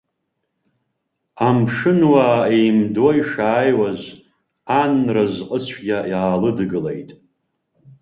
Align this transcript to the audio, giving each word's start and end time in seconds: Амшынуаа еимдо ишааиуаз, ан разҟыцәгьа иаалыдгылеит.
Амшынуаа 1.47 2.39
еимдо 2.57 3.07
ишааиуаз, 3.19 4.01
ан 4.81 4.93
разҟыцәгьа 5.15 5.99
иаалыдгылеит. 6.11 7.09